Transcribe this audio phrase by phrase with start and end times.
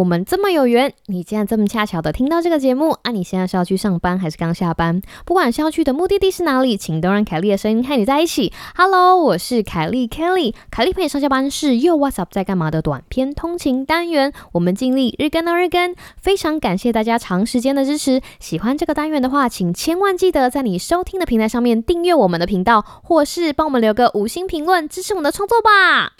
[0.00, 3.10] 我们这么有缘，你竟然这么恰巧的听到这个节目啊！
[3.10, 5.02] 你现在是要去上班还是刚下班？
[5.26, 8.50] 不管是要去的目的地是哪里，请都让凯莉的声音和你在一起。
[8.74, 18.22] Hello，我是凯莉 Kelly，凯莉陪你上下班是又 What's up 在干嘛的短篇通勤单元，我们尽力日更到日更，非常感谢大家长时间的支持。
[18.38, 26.14] 喜欢这个单元的话，请千万记得在你收听的平台上面订阅我们的频道，或是帮我们留个五星评论，支持我们的创作吧。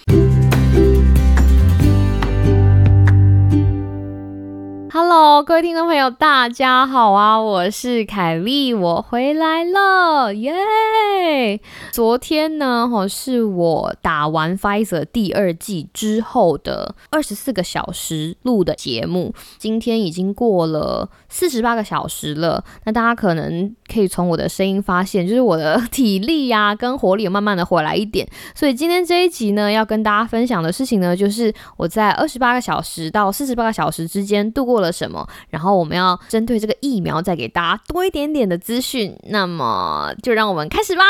[4.93, 7.41] Hello，各位听众朋友，大家好啊！
[7.41, 10.53] 我是凯莉，我回来了，耶！
[11.21, 11.61] 对
[11.93, 19.33] 昨天呢，哈，是我打完 Pfizer 第二季之后的二十四个小时录的节目。
[19.59, 28.29] 今天已经过了四十八个小时了，那大家可能可以从我的声音发现，就是我的 体力呀跟活力有慢慢的回来一点。
[28.55, 34.81] 所以今天这一集呢，要跟大家分享的事情呢，就是我在二十八个小时到四十八个小时之间度过。
[34.81, 35.29] 了什么？
[35.51, 39.15] 然后我们要针对这个疫苗再给大家多一点点的资讯。
[39.25, 41.03] 那么就让我们开始吧。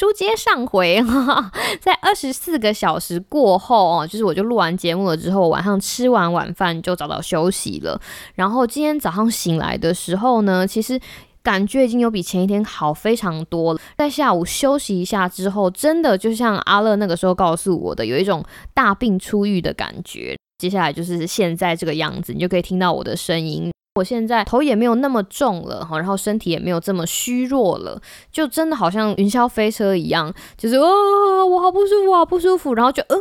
[0.00, 1.02] 书接上回，
[1.80, 8.00] 在二十四个小时过后哦，就是我就录完节目了之后，晚上吃完晚饭就找到休息了。
[8.34, 10.98] 然后今天早上醒来的时候呢，其实
[11.42, 13.80] 感觉已经有比前一天好非常多了。
[13.98, 18.42] 在下午休息一下之后，真的就像阿乐那个时候告诉我的，有一种
[18.72, 20.34] 大病初愈的感觉。
[20.56, 23.70] 接下来就是现在这个样子，你就可以听到我的声音。
[24.00, 28.00] 我现在头也没有那么重了哈，然后身体也没有这么虚弱了，
[28.32, 33.16] 就真的好像云霄飞车一样，就是哦，我好不舒服，好不舒服，然后就呃，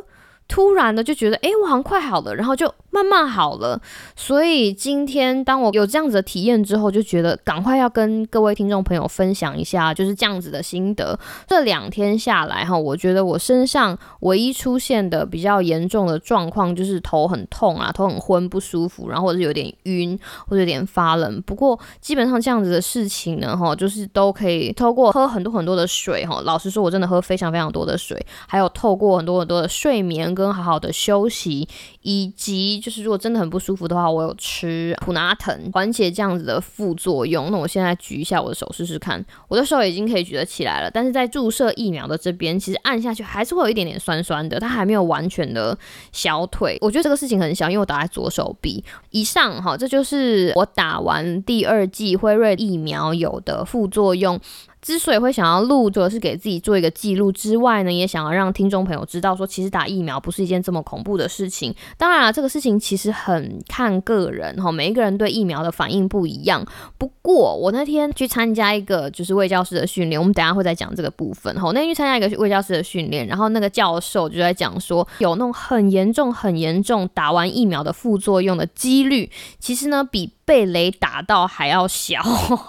[0.50, 2.74] 突然的就觉得，哎，我好像快好了，然后就。
[2.92, 3.80] 慢慢好了，
[4.16, 11.18] 所以今天当我有这样子的体验之后，就觉得赶快要跟各位听众朋友分享一下，就是这样子的心得。
[11.48, 21.40] 这两天下来哈，我觉得我身上唯一出现的比较严重的状况就是头很痛啊，头很昏不舒服，然后或者有点晕或者有点发冷。
[21.44, 26.42] 不过基本上这样子的事情呢，哈，就是都可以透过喝很多很多的水哈。
[26.44, 31.68] 老实说，我真的喝非常非常多的水，还有透过很多很多的睡眠跟好好的休息，
[32.02, 32.80] 以及。
[32.80, 37.52] 就是如果真的很不舒服的话，我有吃普拿疼缓解这样子的副作用。
[37.52, 40.90] 那我现在举一下我的手试试看，我的手已经可以举得起来了。
[40.90, 45.78] 但是在注射疫苗的这边，其实按下去还是会有一点点酸酸的，它还没有完全的
[46.12, 46.78] 消退。
[46.82, 54.40] 我觉得这个事情很小，因为我打在左手臂以上哈，这就是我打完第二剂辉瑞疫苗有的副作用。
[54.82, 61.76] 之所以会想要录，主要是给自己做一个记录之外呢，也想要让听众朋友知道，说其实打疫苗不是一件这么恐怖的事情。
[61.98, 66.66] 当然了，这个事情其实很看个人哈，每一个人对疫苗的反应不一样。
[66.98, 71.72] 不过我那天去参加一个就是卫教师的训练，我们等下会再讲这个部分哈。
[71.74, 79.30] 那天去参加一个卫教师的训练，然后那个教授就在讲说，有那种很严重、很严重打完疫苗的副作用的几率，
[79.60, 80.32] 其实呢比。
[80.50, 82.20] 被雷打到还要小，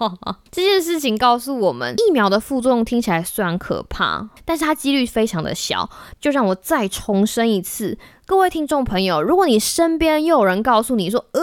[0.52, 5.88] 这件事情告诉我们，疫苗的副作用听起来虽然可怕，但是它几率非常的小。
[6.20, 7.96] 就让我再重申一次，
[8.26, 11.40] 各位听众朋友，如果你身边又有人告诉你说，呃，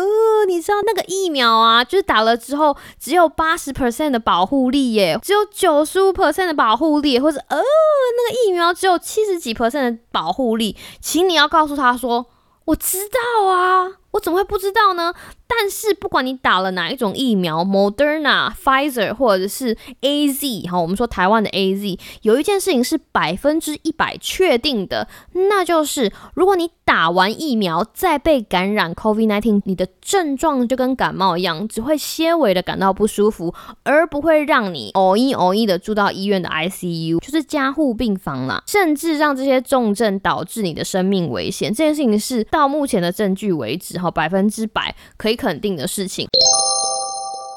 [0.47, 12.27] 你知道那个疫苗啊，就是打了之后只有八十 percent 的保护力耶，只有九十五 percent 的保护力，或者呃，那个疫苗只有七十几 percent 的保护力，请你要告诉他说，
[12.65, 13.87] 我知道啊，
[14.17, 15.13] 我怎么会不知道呢？
[15.49, 33.53] 但是不管你打了哪一种疫苗，Moderna、Pfizer 或者是 A Z，哈，我们说台湾的 A Z，有一件事情是百分之一百确定的，那就是如果你打完疫苗再被感染 COVID-19，你的症状就跟感冒一样，只会些微的感到不舒服，
[33.83, 41.69] 而不会让你偶一偶一的住到医院的 ICU，就是加护病房啦，甚至让这些重症导致你的生命危险。
[41.73, 45.37] 这件事情是到目前的证据为止，哈，百分之百可以。
[45.37, 46.27] 肯定的事情，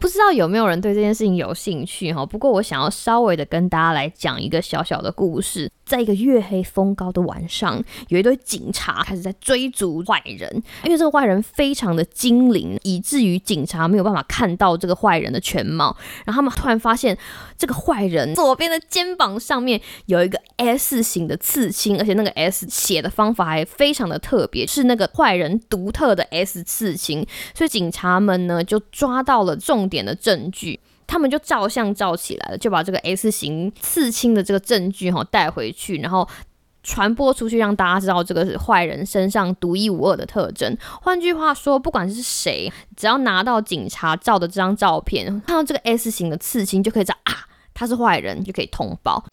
[0.02, 2.26] 不知道有没有人对这件事情有兴趣哈？
[2.26, 5.72] 不过我想要稍微的跟大家来讲一个小小的故事。
[5.90, 10.48] 在一个月黑风高的晚上，有一堆警察开始在追逐坏人，
[10.84, 15.96] 因为这个坏人非常的精灵，以至于警察没有办法看到这个坏人的全貌。
[16.24, 17.18] 然后他们突然发现，
[17.58, 27.26] 这个坏人左边的肩膀上面有一个 S 型的刺青，而且那个 S 写的方法还非常的特别，是那个坏人独特的 S 刺青。
[27.52, 30.78] 所以警察们呢就抓到了重点的证据。
[31.10, 36.26] 他们就照相照起来了，就把这个 S 型刺青的这个证据哈带回去，然后
[36.84, 40.78] 传播出去，让大家知道这个是坏人身上独一无二的特征。
[41.02, 47.34] 换句话说，不管是谁，只要拿到警察照的这张照片，看到这个 S 型的刺青，就可以知道啊
[47.74, 49.24] 他是坏人，就可以通报。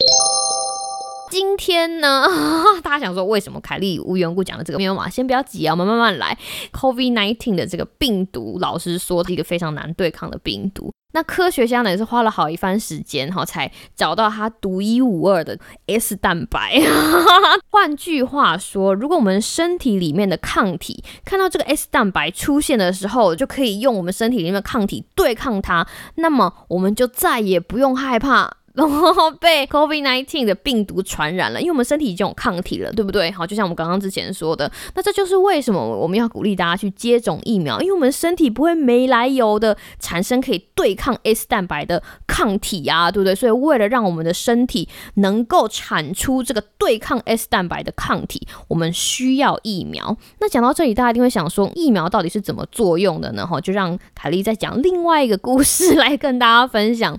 [1.30, 2.26] 今天呢，
[2.82, 5.08] 大家想说为什么凯莉无缘故讲的这个没有嘛？
[5.08, 6.36] 先不要急啊，我们慢慢来。
[6.72, 10.92] COVID-19 的这个病毒，老实说是一个非常难对抗的病毒。
[11.14, 15.58] 那科学家呢也是花了好一番时间哈，才找到它独一无二的
[15.88, 16.80] S 蛋白。
[17.72, 28.57] 换句话说，如果我们身体里面的抗体看到这个 S 蛋白出现的时候，就可以用我们身体里面的抗体对抗它，那么我们就再也不用害怕。
[28.78, 33.32] 然后被 COVID-19 的病毒传染了，因为我们身体已经有抗体了，对不对？
[33.32, 43.34] 好，就像我们刚刚之前说的，那这就是为什么我们要鼓励大家去接种疫苗，因为我们身体不会没来由的产生可以对抗 S 蛋白的抗体呀，对不对？
[43.34, 50.16] 所以为了让我们的身体能够产出这个对抗 S 蛋白的抗体，我们需要疫苗。
[50.40, 53.48] 那讲到这里，大家一定会想说，疫苗到底是怎么作用的呢？
[53.48, 57.18] 哈，就让凯莉再讲另外一个故事来跟大家分享。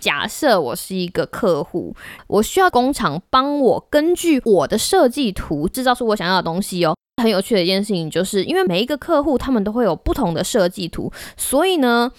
[0.00, 1.94] 假设我是一个客户，
[2.26, 6.96] 我需要工厂帮我根据我的设计图制造出我想要的东西哦。
[7.22, 12.10] 很有趣的一件事情就是，因为每一个客户他们都会有不同的设计图，所以呢，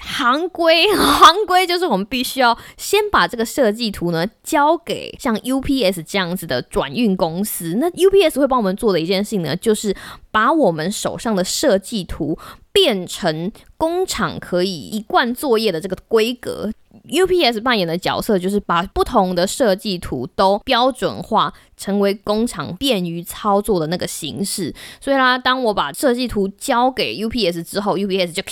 [0.00, 7.74] 行规 行规就是我们必须要先把这个设计图呢交给像 UPS 这样子的转运公司。
[7.80, 9.96] 那 UPS 会帮我们做的一件事情呢，就是
[10.30, 12.38] 把我们手上的设计图
[12.70, 16.70] 变成工厂可以一贯作业的这个规格。
[17.08, 24.74] UPS 扮演的角色就是把不同的设计图都标准化，成为工厂便于操作的那个形式。
[25.00, 28.42] 所以啦，当我把设计图交给 UPS 之后，UPS 就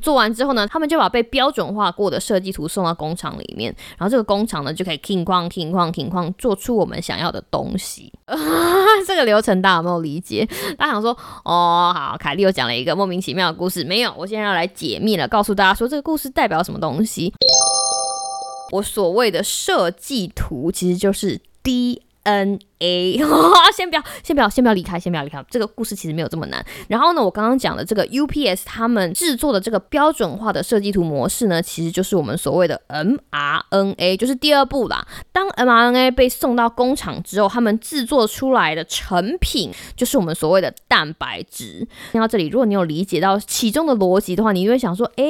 [0.00, 8.12] 做完之后呢，他们就把被标准化过的设计图送到工厂里面，然后这个工厂呢就可以 king 框 king 框 king 框做出我们想要的东西。
[9.06, 10.46] 这个流程大家有没有理解？
[10.76, 17.32] 大家想说哦，好，凯莉又讲了一个莫名其妙的故事，没有，我现在要来解密了，告诉大家说这个故事代表什么东西。
[18.72, 23.18] 我所谓的设计图，其实就是 D N A。
[23.74, 25.42] 先不要，先不要，先不要离开，先不要离开。
[25.48, 26.64] 这个故事其实没有这么难。
[26.88, 35.06] 然后呢，我刚刚讲的这个 UPS 他们制作的这个标准化的设计图模式呢，其实就是我们所谓的 mRNA，就是第二步啦。
[35.32, 41.86] 当 mRNA 被送到工厂之后，他们制作出来的成品就是我们所谓的蛋白质。
[42.12, 45.24] 听到这里，如果你有理解到其中的逻辑的话，你就会想说，哎，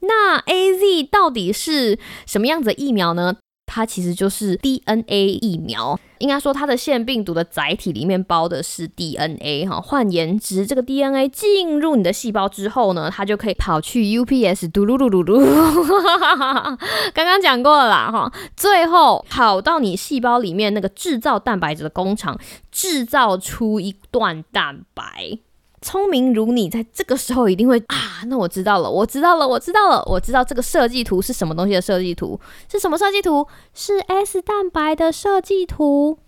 [0.00, 3.36] 那 AZ 到底是什么样子的疫苗呢？
[3.66, 9.80] 它其实就是 DNA 疫苗，应该说它的腺病毒的载体里面包的是 DNA 哈。
[9.80, 15.40] 换言之，这个 DNA 进入你的细胞之后呢，它就可以跑去 UPS 嘟噜噜噜噜，
[17.14, 18.30] 刚刚讲过了啦哈。
[18.54, 22.38] 最后跑到你细胞里面那个制造蛋白质的工厂，
[22.70, 25.38] 制造出一段蛋白。
[25.82, 28.22] 聪明如你，在这个时候一定会啊！
[28.28, 32.40] 那我知道了，我知道了，我知道了，我知道这个设计图是什么东西的设计图
[32.70, 33.46] 是什么设计图？
[33.74, 36.18] 是 S 蛋白的设计图。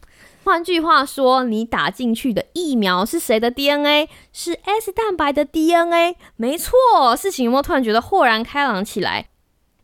[0.44, 4.10] 换句话说，你打进去的疫苗是谁的 DNA？
[4.30, 6.16] 是 S 蛋白的 DNA。
[6.36, 9.28] 没错，事情有没有突然觉得豁然开朗起来？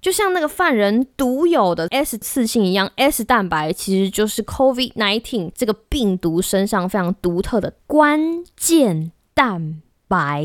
[0.03, 9.13] 就像那个犯人独有的 S 刺性一样，S 蛋白其实就是 COVID-19 这个病毒身上非常独特的关键。
[9.43, 10.45] 蛋白，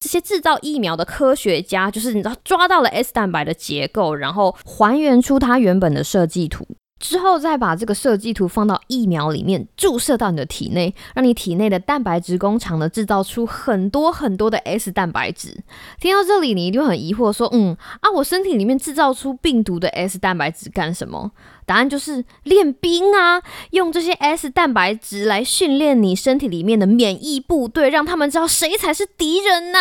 [0.00, 6.66] 这些制造疫苗的科学家，就是你知道抓到了 S 蛋白的结构，然后还原出它原本的设计图。
[7.04, 15.54] 之后再把这个设计图放到疫苗里面注射到你的体内，让你体内的蛋白质工厂呢制造出很多很多的 S 蛋白质。
[16.00, 21.30] 听到这里，你一定很疑惑，说：“嗯啊，我身体里面制造出病毒的 S 蛋白质干什么？”
[21.66, 23.42] 答案就是练兵啊，
[23.72, 29.78] 用这些 S 蛋白质来训练你身体里面的免疫部队，让他们知道谁才是敌人呢。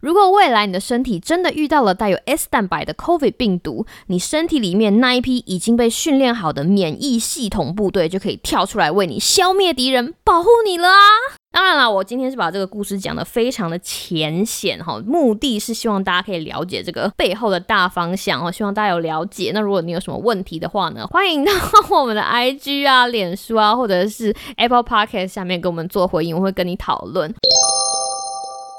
[0.00, 10.94] 如果未来你的身体真的遇到了带有 S 蛋白的 COVID 病毒，你身体里面那一批已经被训练好的免疫系统部队就可以跳出来为你消灭敌人、保护你了啊！
[11.50, 19.50] 当然了，我今天是把这个故事讲的非常的浅显哈，目的是希望大家可以了解这个背后的大方向哦，希望大家有了解。
[19.52, 21.50] 那如果你有什么问题的话呢， 欢迎到
[21.90, 27.34] 我们的 IG 啊、脸书啊，或者是 Apple Podcast 下面跟我们做回应，我会跟你讨论。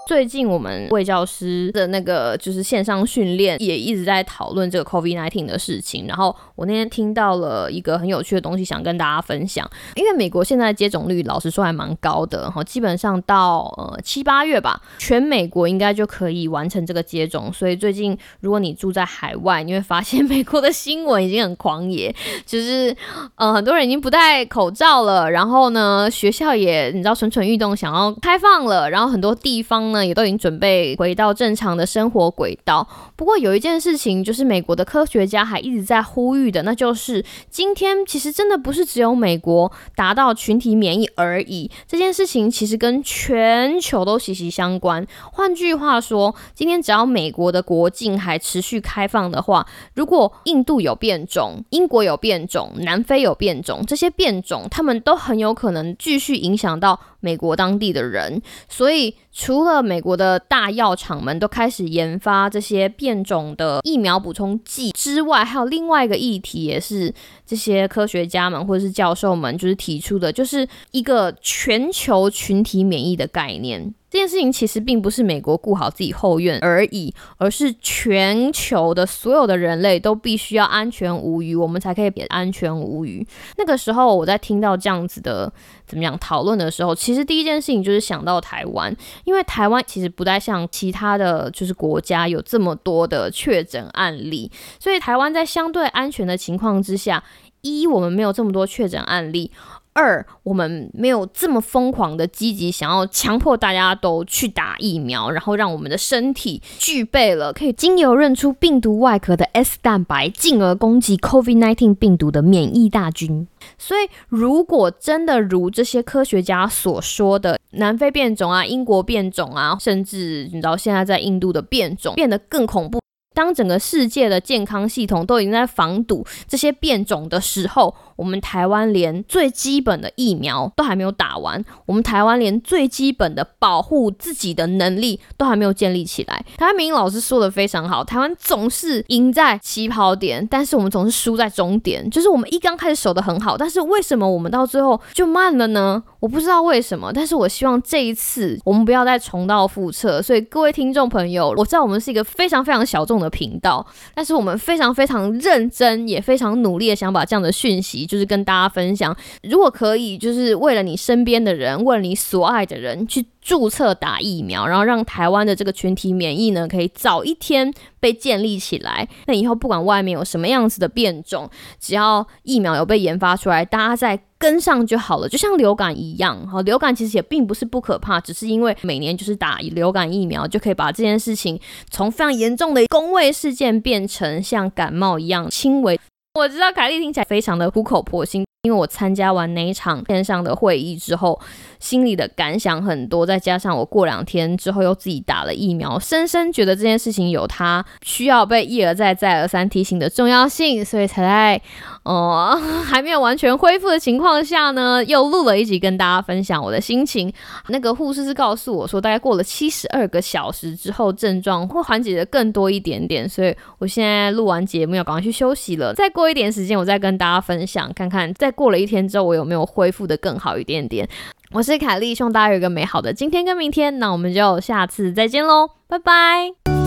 [0.09, 6.07] 最近我们魏教师的那个就是线上训练也一直在讨论这个 COVID-19 的事情。
[6.07, 9.69] 然后我那天听到了一个很有趣的东西，想跟大家分享。
[9.95, 17.53] 因为美国现在接种率老实说还蛮高的哈，基本上到呃七八月吧，全美国应该就可以完成这个接种。
[17.53, 22.11] 所以最近如果你住在海外，你会发现美国的新闻已经很狂野，
[22.47, 22.97] 就是
[23.35, 25.29] 呃很多人已经不戴口罩了。
[25.29, 28.89] 然后呢，学校也你知道蠢蠢欲动，想要开放了。
[28.89, 29.98] 然后很多地方呢。
[29.99, 32.87] 呢也都已经准备回到正常的生活轨道。
[33.17, 45.05] 不过有一件事情，就是美国的科学家还一直在呼吁的，那就是今天其实真的不是只有美国达到群体免疫而已，这件事情其实跟全球都息息相关。
[45.33, 59.15] 换句话说，今天只要美国的国境还持续开放的话，如果印度有变种，英国有变种，南非有变种，这些变种他们都很有可能继续影响到美国当地的人，所以。
[59.31, 67.11] 除了美国的大药厂们都开始研发这些变种的疫苗补充剂之外，还有另外一个议题，也是
[67.43, 73.95] 这些科学家们或者是教授们就是提出的，就是一个全球群体免疫的概念。
[74.09, 83.25] 这件事情其实并不是美国顾好自己后院而已，而是全球的所有的人类都必须要安全无虞，我们才可以安全无虞。
[83.57, 85.51] 那个时候我在听到这样子的
[85.85, 97.23] 怎么样讨论的时候，其实第一件事情就是想到台湾，因为台湾其实不太像其他的就是国家有这么多的确诊案例，所以台湾在相对安全的情况之下，
[97.61, 99.51] 一我们没有这么多确诊案例。
[99.93, 113.47] 二，我们没有这么疯狂的积极，想要强迫大家都去打疫苗，然后让我们的身体具备了可以经由认出病毒外壳的 S 蛋白，进而攻击 COVID-19 病毒的免疫大军。
[113.77, 122.99] 所以，如果真的如这些科学家所说的，南非变种啊、英国变种啊，甚至你知道现在在印度的变种变得更恐怖。
[123.35, 136.45] 当整个世界的健康系统都已经在防堵这些变种的时候，我们台湾连最基本的疫苗都还没有打完，我们台湾连最基本的保护自己的能力都还没有建立起来。
[136.57, 142.09] 台湾明老师说的非常好，台湾总是赢在起跑点，但是我们总是输在终点。
[142.09, 146.03] 就是我们一刚开始守得很好，但是为什么我们到最后就慢了呢？
[146.19, 150.21] 我不知道为什么，但是我希望这一次我们不要再重蹈覆辙。
[150.21, 158.08] 所以各位听众朋友，我知道我们是一个非常非常小众的频道，但是我们非常非常认真，也非常努力的想把这样的讯息。
[158.09, 169.07] 就是跟大家分享，如果可以，就是为了你身边的人，为了你所爱的人去注册打疫苗，然后让台湾的这个群体免疫呢，可以早一天被建立起来。
[169.27, 171.47] 那以后不管外面有什么样子的变种，
[171.79, 175.29] 只要疫苗有被研发出来，大家再跟上就好了。
[175.29, 181.59] 就像流感一样，哈，流感其实也并不是不可怕，只是因为每年就是打流感疫苗，就可以把这件事情
[181.91, 185.99] 从非常严重的公卫事件变成像感冒一样轻微。
[186.35, 188.45] 我知道凯莉听起来非常的苦口婆心。
[188.69, 191.41] 因为我参加完那一场线上的会议之后，
[191.79, 201.61] 心里的感想很多，再加上我过两天之后又自己打了疫苗，深深觉得这件事情有它需要被一而再、再而三提醒的重要性，所以才在
[202.03, 207.33] 哦 还没有完全恢复的情况下呢，又录了一集跟大家分享我的心情。
[207.69, 215.91] 那个护士是告诉我说，大概过了七十二个小时之后，症状会缓解的更多一点点，所以我现在录完节目要赶快去休息了。
[215.95, 218.53] 再过一点时间，我再跟大家分享，看看在。
[218.59, 221.07] 过了一天之后，我有没有恢复的更好一点点？
[221.53, 223.99] 我是凯莉，希望大家有一个美好的今天跟明天。
[223.99, 226.78] 那我们就下次再见喽，拜拜。